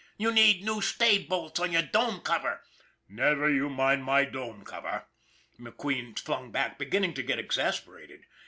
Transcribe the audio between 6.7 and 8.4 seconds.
beginning to get exasperated.